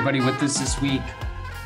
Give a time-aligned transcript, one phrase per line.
[0.00, 1.02] everybody with us this week.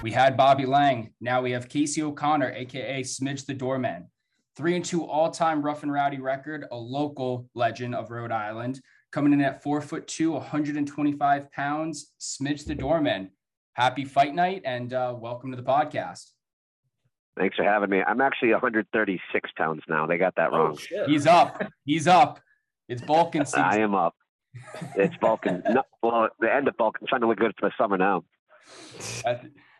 [0.02, 1.12] We had Bobby Lang.
[1.20, 4.08] Now we have Casey O'Connor, aka Smidge the Doorman.
[4.56, 8.80] Three and two all-time rough and rowdy record, a local legend of Rhode Island,
[9.12, 12.10] coming in at four foot two, 125 pounds.
[12.20, 13.30] Smidge the Doorman.
[13.74, 16.30] Happy fight night and uh, welcome to the podcast.
[17.38, 18.02] Thanks for having me.
[18.04, 20.08] I'm actually 136 pounds now.
[20.08, 20.76] They got that Oh, wrong.
[20.76, 21.08] shit.
[21.08, 21.62] He's up.
[21.84, 22.40] He's up.
[22.88, 23.60] It's bulking season.
[23.60, 24.16] I am up.
[24.96, 25.62] It's bulking.
[25.70, 27.06] no, well, the end of bulking.
[27.08, 28.24] Trying to look good for the summer now.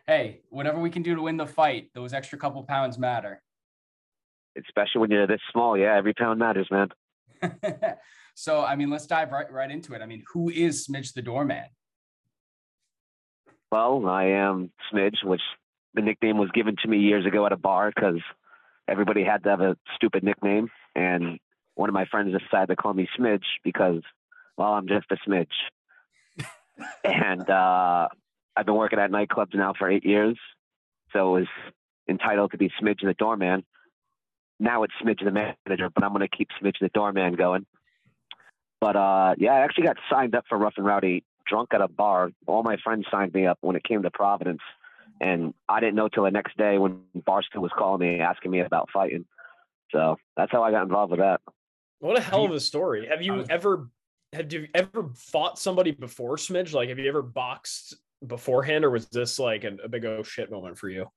[0.07, 3.41] Hey, whatever we can do to win the fight, those extra couple pounds matter.
[4.57, 5.77] Especially when you're this small.
[5.77, 6.89] Yeah, every pound matters, man.
[8.35, 10.01] so, I mean, let's dive right right into it.
[10.01, 11.65] I mean, who is Smidge the Doorman?
[13.71, 15.41] Well, I am Smidge, which
[15.95, 18.21] the nickname was given to me years ago at a bar because
[18.87, 20.69] everybody had to have a stupid nickname.
[20.93, 21.39] And
[21.73, 24.01] one of my friends decided to call me Smidge because,
[24.57, 25.47] well, I'm just a Smidge.
[27.03, 28.07] and uh,
[28.55, 30.37] I've been working at nightclubs now for eight years.
[31.13, 31.47] So it was
[32.09, 33.63] entitled to be Smidge the Doorman.
[34.59, 37.65] Now it's Smidge the Manager, but I'm going to keep Smidge the Doorman going.
[38.79, 41.87] But uh, yeah, I actually got signed up for Rough and Rowdy drunk at a
[41.87, 42.31] bar.
[42.47, 44.61] All my friends signed me up when it came to Providence.
[45.21, 48.59] And I didn't know till the next day when Barstool was calling me asking me
[48.59, 49.25] about fighting.
[49.91, 51.39] So that's how I got involved with that.
[51.99, 53.07] What a hell of a story.
[53.07, 53.87] Have you ever
[54.35, 56.73] have you ever fought somebody before Smidge?
[56.73, 60.51] Like have you ever boxed beforehand or was this like a, a big oh shit
[60.51, 61.09] moment for you?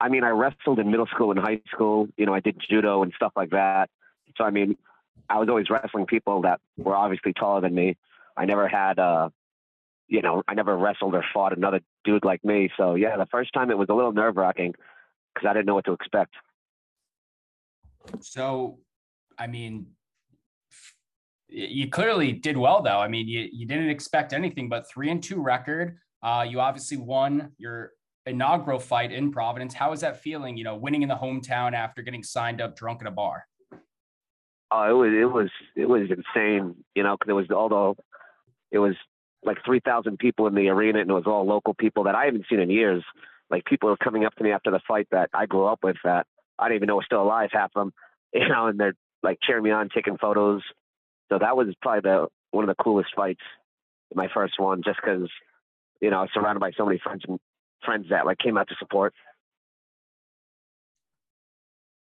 [0.00, 2.08] I mean, I wrestled in middle school and high school.
[2.16, 3.88] You know, I did judo and stuff like that.
[4.36, 4.76] So I mean,
[5.28, 7.96] I was always wrestling people that were obviously taller than me.
[8.36, 9.28] I never had, uh,
[10.08, 12.70] you know, I never wrestled or fought another dude like me.
[12.76, 14.74] So yeah, the first time it was a little nerve wracking
[15.34, 16.34] because I didn't know what to expect.
[18.20, 18.78] So,
[19.38, 20.01] I mean, y-
[21.52, 22.98] you clearly did well, though.
[22.98, 25.98] I mean, you, you didn't expect anything but three and two record.
[26.22, 27.92] Uh, you obviously won your
[28.26, 29.74] inaugural fight in Providence.
[29.74, 30.56] How is that feeling?
[30.56, 33.46] You know, winning in the hometown after getting signed up drunk at a bar.
[34.70, 37.96] Oh, it was it was it was insane, you know, because it was although
[38.70, 38.94] it was
[39.44, 42.24] like three thousand people in the arena, and it was all local people that I
[42.24, 43.04] haven't seen in years.
[43.50, 45.96] Like people were coming up to me after the fight that I grew up with
[46.04, 46.26] that
[46.58, 47.92] I didn't even know were still alive, half of them,
[48.32, 50.62] you know, and they're like cheering me on, taking photos.
[51.32, 53.40] So that was probably the one of the coolest fights,
[54.14, 55.30] my first one, just because
[56.02, 57.40] you know I was surrounded by so many friends and
[57.82, 59.14] friends that like came out to support.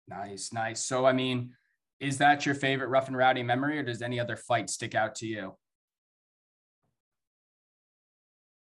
[0.07, 0.81] Nice, nice.
[0.81, 1.51] So, I mean,
[1.99, 5.15] is that your favorite rough and rowdy memory, or does any other fight stick out
[5.15, 5.53] to you?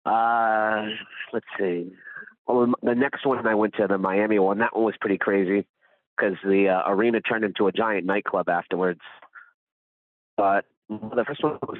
[0.05, 0.85] Uh,
[1.33, 1.91] let's see.
[2.47, 5.67] Well, the next one I went to, the Miami one, that one was pretty crazy
[6.17, 9.01] because the uh, arena turned into a giant nightclub afterwards.
[10.39, 11.77] But the first one was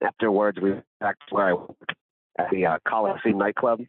[0.00, 0.60] afterwards.
[0.62, 1.92] We went back to where I worked
[2.38, 3.80] at the uh, Coliseum nightclub,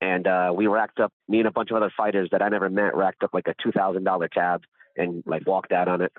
[0.00, 1.12] and uh, we racked up.
[1.28, 3.54] Me and a bunch of other fighters that I never met racked up like a
[3.62, 4.62] two thousand dollar tab
[4.96, 6.12] and like walked out on it.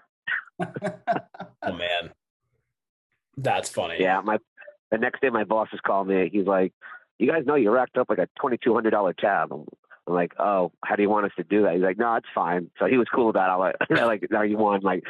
[1.61, 2.11] Oh man.
[3.37, 3.95] That's funny.
[3.99, 4.37] Yeah, my
[4.91, 6.29] the next day my boss is calling me.
[6.31, 6.73] He's like,
[7.17, 9.65] "You guys know you racked up like a twenty two hundred dollar tab." I'm,
[10.07, 12.27] I'm like, "Oh, how do you want us to do that?" He's like, "No, it's
[12.33, 13.49] fine." So he was cool with that.
[13.49, 15.03] I'm like, like, "No, you won." Like,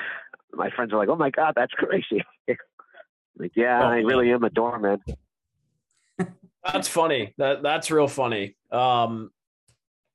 [0.54, 2.24] my friends are like, "Oh my god, that's crazy."
[3.38, 5.02] like, yeah, I really am a doorman.
[6.64, 7.34] That's funny.
[7.38, 8.56] That that's real funny.
[8.72, 9.32] Um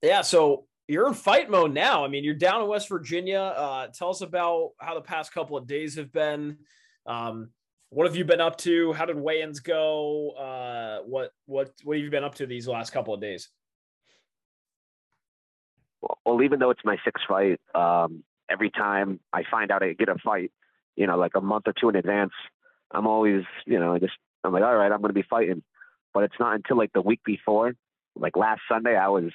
[0.03, 2.05] yeah, so you're in fight mode now.
[2.05, 3.41] I mean, you're down in West Virginia.
[3.41, 6.59] Uh tell us about how the past couple of days have been.
[7.06, 7.50] Um
[7.91, 8.93] what have you been up to?
[8.93, 10.31] How did weigh-ins go?
[10.31, 13.49] Uh what what what have you been up to these last couple of days?
[16.27, 20.09] Well, even though it's my sixth fight, um, every time I find out I get
[20.09, 20.53] a fight,
[20.97, 22.32] you know, like a month or two in advance,
[22.91, 24.14] I'm always, you know, I just
[24.44, 25.62] I'm like, all right, I'm to be fighting.
[26.12, 27.75] But it's not until like the week before,
[28.14, 29.32] like last Sunday, I was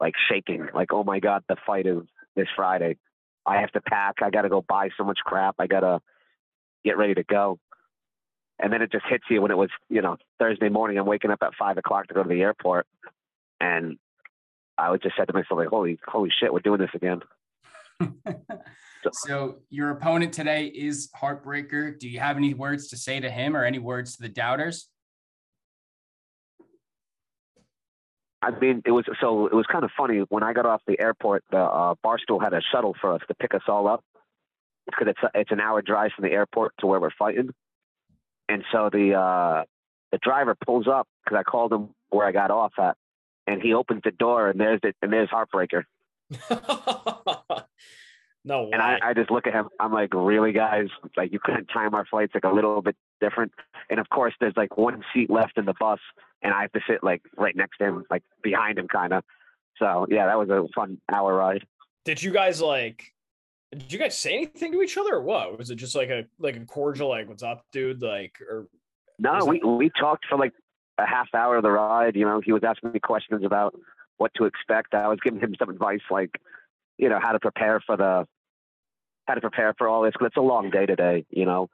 [0.00, 2.02] like shaking, like, oh my god, the fight is
[2.34, 2.96] this Friday.
[3.46, 4.16] I have to pack.
[4.22, 5.56] I got to go buy so much crap.
[5.58, 6.00] I got to
[6.84, 7.58] get ready to go.
[8.58, 10.98] And then it just hits you when it was, you know, Thursday morning.
[10.98, 12.86] I'm waking up at five o'clock to go to the airport,
[13.60, 13.98] and
[14.76, 17.20] I would just said to myself, like, holy, holy shit, we're doing this again.
[19.12, 21.98] so, your opponent today is Heartbreaker.
[21.98, 24.88] Do you have any words to say to him or any words to the doubters?
[28.40, 30.98] I mean, it was so it was kind of funny when I got off the
[31.00, 31.42] airport.
[31.50, 34.04] The uh, barstool had a shuttle for us to pick us all up
[34.86, 37.50] because it's it's an hour drive from the airport to where we're fighting,
[38.48, 39.64] and so the uh,
[40.12, 42.96] the driver pulls up because I called him where I got off at,
[43.48, 45.82] and he opens the door and there's the, and there's Heartbreaker,
[48.48, 48.70] no way.
[48.72, 49.68] and I, I just look at him.
[49.78, 50.86] I'm like, really, guys?
[51.16, 53.52] Like you couldn't time our flights like a little bit different.
[53.90, 56.00] And of course, there's like one seat left in the bus,
[56.42, 59.22] and I have to sit like right next to him, like behind him, kind of.
[59.78, 61.66] So yeah, that was a fun hour ride.
[62.04, 63.12] Did you guys like?
[63.70, 65.58] Did you guys say anything to each other, or what?
[65.58, 68.66] Was it just like a like a cordial, like "What's up, dude?" Like, or
[69.18, 70.54] no, we we talked for like
[70.96, 72.16] a half hour of the ride.
[72.16, 73.78] You know, he was asking me questions about
[74.16, 74.94] what to expect.
[74.94, 76.40] I was giving him some advice, like
[76.96, 78.26] you know how to prepare for the
[79.28, 81.24] how to prepare for all this because it's a long day today.
[81.30, 81.68] You know,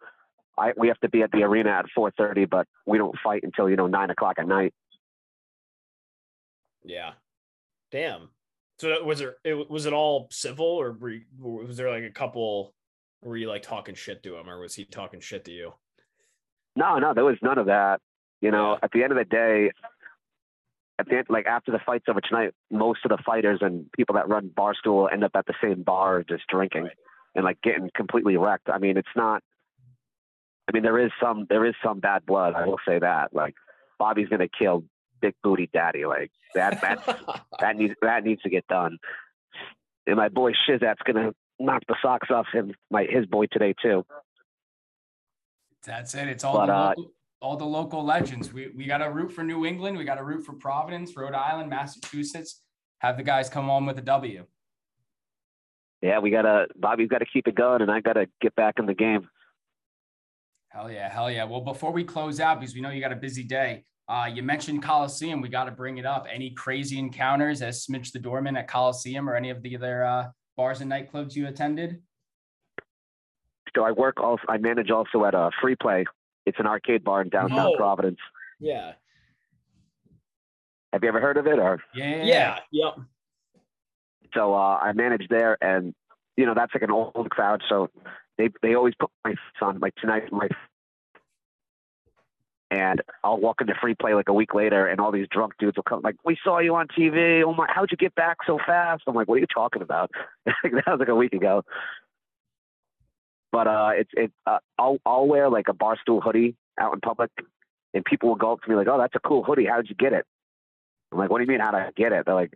[0.59, 3.71] I we have to be at the arena at 4:30, but we don't fight until
[3.71, 4.75] you know nine o'clock at night.
[6.85, 7.13] Yeah,
[7.91, 8.29] damn.
[8.79, 9.37] So was there?
[9.45, 12.75] It, was it all civil, or were you, was there like a couple?
[13.23, 15.73] Were you like talking shit to him, or was he talking shit to you?
[16.77, 18.01] No, no, there was none of that.
[18.43, 18.79] You know, yeah.
[18.83, 19.71] at the end of the day,
[20.99, 24.17] at the end, like after the fight's over tonight, most of the fighters and people
[24.17, 26.83] that run bar barstool end up at the same bar just drinking.
[26.83, 26.93] Right
[27.35, 28.69] and like getting completely wrecked.
[28.69, 29.43] I mean, it's not.
[30.69, 32.55] I mean, there is some there is some bad blood.
[32.55, 33.35] I will say that.
[33.35, 33.55] Like
[33.99, 34.85] Bobby's gonna kill
[35.21, 36.07] Big Booty Daddy.
[36.07, 38.99] Like that that that needs that needs to get done.
[40.07, 44.05] And my boy Shizat's gonna knock the socks off him, my his boy today too.
[45.85, 46.29] That's it.
[46.29, 48.53] It's all but, the uh, local, all the local legends.
[48.53, 49.99] We we got to root for New England.
[49.99, 52.63] We got to root for Providence, Rhode Island, Massachusetts.
[52.99, 54.47] Have the guys come on with a W
[56.05, 58.75] yeah, we gotta Bobby's got to keep it going, and I got to get back
[58.79, 59.27] in the game.
[60.69, 61.45] Hell yeah, hell yeah.
[61.45, 64.43] Well, before we close out, because we know you got a busy day, uh, you
[64.43, 65.41] mentioned Coliseum.
[65.41, 66.27] We got to bring it up.
[66.31, 70.27] Any crazy encounters as Smidge the Doorman at Coliseum or any of the other uh,
[70.59, 72.03] bars and nightclubs you attended?
[73.75, 74.43] So I work also.
[74.47, 76.05] I manage also at a uh, Free Play.
[76.45, 78.19] It's an arcade bar in downtown oh, Providence.
[78.61, 78.93] Yeah.
[80.93, 81.59] Have you ever heard of it?
[81.59, 82.99] Or yeah, yeah, yep.
[84.35, 85.95] So uh, I manage there, and
[86.37, 87.91] you know that's like an old crowd, so
[88.39, 90.49] they they always put my son like tonight my
[92.71, 95.77] and I'll walk into free play like a week later, and all these drunk dudes
[95.77, 97.45] will come like, "We saw you on TV.
[97.45, 100.11] Oh my, how'd you get back so fast?" I'm like, "What are you talking about?"
[100.47, 101.63] that was like a week ago.
[103.53, 104.33] But uh, it's it.
[104.47, 107.31] Uh, I'll I'll wear like a barstool hoodie out in public,
[107.93, 109.67] and people will go up to me like, "Oh, that's a cool hoodie.
[109.67, 110.27] How'd you get it?"
[111.13, 111.61] I'm like, "What do you mean?
[111.61, 112.55] How'd I get it?" They're like,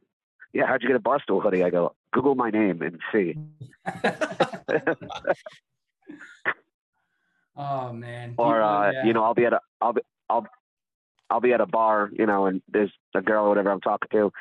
[0.53, 1.62] yeah, how'd you get a Barstool hoodie?
[1.65, 3.37] I go, Google my name and see.
[7.56, 8.35] oh man.
[8.39, 9.05] Or uh, yeah.
[9.05, 10.47] you know, I'll be at a I'll be I'll
[11.31, 14.09] I'll be at a bar, you know, and there's a girl or whatever I'm talking
[14.12, 14.33] to,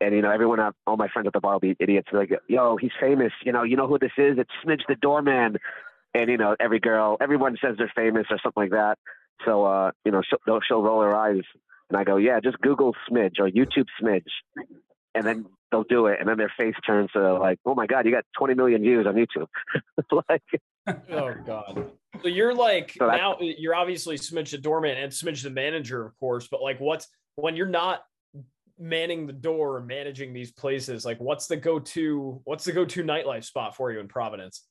[0.00, 2.08] and you know, everyone, all my friends at the bar will be idiots.
[2.10, 3.32] They're like, yo, he's famous.
[3.44, 4.38] You know, you know who this is?
[4.38, 5.56] It's Smidge the Doorman.
[6.14, 8.98] And you know, every girl, everyone says they're famous or something like that.
[9.44, 11.42] So uh, you know, she'll, she'll roll her eyes,
[11.88, 14.22] and I go, yeah, just Google Smidge or YouTube Smidge,
[15.14, 18.06] and then they'll do it, and then their face turns to like, "Oh my god,
[18.06, 19.48] you got 20 million views on YouTube!"
[20.28, 20.42] like,
[21.10, 21.90] oh god.
[22.22, 26.18] So you're like so now you're obviously Smidge the doorman and Smidge the manager, of
[26.18, 26.48] course.
[26.50, 28.02] But like, what's when you're not
[28.78, 31.04] manning the door, managing these places?
[31.04, 32.40] Like, what's the go-to?
[32.44, 34.64] What's the go-to nightlife spot for you in Providence?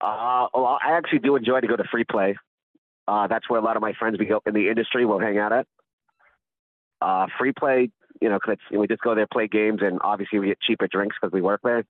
[0.00, 2.36] Uh, well, I actually do enjoy to go to free play.
[3.06, 5.38] Uh, that's where a lot of my friends we go in the industry will hang
[5.38, 5.66] out at.
[7.00, 7.90] Uh, free play
[8.24, 11.14] you know, cause we just go there, play games, and obviously we get cheaper drinks
[11.20, 11.84] because we work there.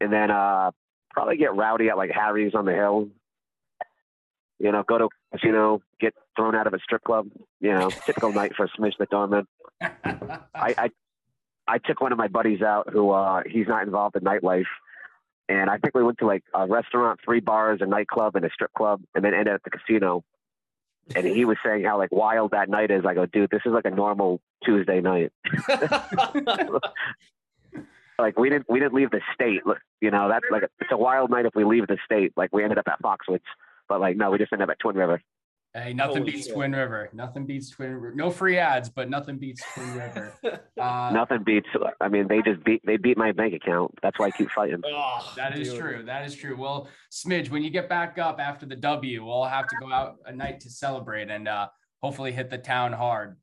[0.00, 0.70] And then uh,
[1.10, 3.08] probably get rowdy at like Harry's on the Hill.
[4.60, 7.26] You know, go to a casino, get thrown out of a strip club.
[7.60, 9.48] You know, typical night for Smidge the Doorman.
[9.80, 10.90] I, I
[11.66, 14.70] I took one of my buddies out who uh, he's not involved in nightlife.
[15.48, 18.50] And I think we went to like a restaurant, three bars, a nightclub, and a
[18.50, 20.22] strip club, and then ended at the casino
[21.14, 23.04] and he was saying how like wild that night is.
[23.06, 25.32] I go, dude, this is like a normal Tuesday night.
[28.18, 29.60] like we didn't we didn't leave the state.
[30.00, 32.32] You know, that's like a, it's a wild night if we leave the state.
[32.36, 33.40] Like we ended up at Foxwoods,
[33.88, 35.20] but like no, we just ended up at Twin River.
[35.74, 36.54] Hey, nothing Holy beats shit.
[36.54, 37.10] Twin River.
[37.12, 38.14] Nothing beats Twin River.
[38.14, 40.34] No free ads, but nothing beats Twin River.
[40.76, 41.68] Uh, nothing beats.
[42.00, 42.84] I mean, they just beat.
[42.84, 43.94] They beat my bank account.
[44.02, 44.82] That's why I keep fighting.
[44.86, 45.80] Oh, that is dude.
[45.80, 46.02] true.
[46.04, 46.56] That is true.
[46.56, 50.16] Well, Smidge, when you get back up after the W, we'll have to go out
[50.26, 51.68] a night to celebrate and uh,
[52.02, 53.36] hopefully hit the town hard.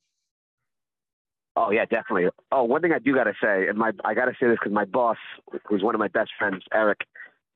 [1.55, 2.29] Oh yeah, definitely.
[2.51, 4.85] Oh, one thing I do gotta say, and my I gotta say this because my
[4.85, 5.17] boss,
[5.67, 6.99] who's one of my best friends, Eric,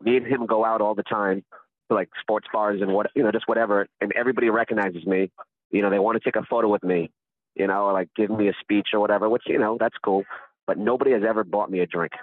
[0.02, 3.24] me and him go out all the time to like sports bars and what you
[3.24, 5.32] know, just whatever, and everybody recognizes me.
[5.72, 7.12] You know, they want to take a photo with me,
[7.56, 10.24] you know, or like give me a speech or whatever, which you know that's cool.
[10.68, 12.14] But nobody has ever bought me a drink.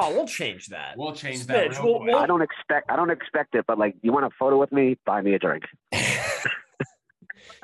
[0.00, 0.96] Oh, we'll change that.
[0.96, 1.82] We'll change that.
[1.82, 2.16] We'll, we'll...
[2.16, 2.88] I don't expect.
[2.90, 4.96] I don't expect it, but like, you want a photo with me?
[5.04, 5.64] Buy me a drink.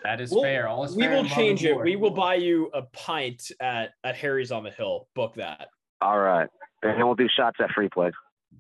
[0.03, 0.67] that is we'll, fair.
[0.67, 1.81] All is we fair will change it.
[1.81, 5.07] We will buy you a pint at at Harry's on the Hill.
[5.15, 5.69] Book that.
[6.01, 6.49] All right,
[6.83, 8.11] and then we'll do shots at free play.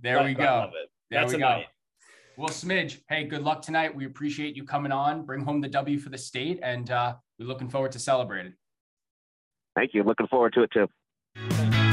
[0.02, 0.70] There we go.
[1.10, 1.48] There That's we a go.
[1.48, 1.66] night.
[2.36, 3.94] Well, Smidge, hey, good luck tonight.
[3.94, 5.24] We appreciate you coming on.
[5.24, 8.54] Bring home the W for the state, and uh, we're looking forward to celebrating.
[9.76, 10.02] Thank you.
[10.02, 11.83] Looking forward to it too.